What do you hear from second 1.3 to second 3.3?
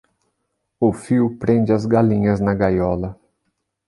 prende as galinhas na gaiola.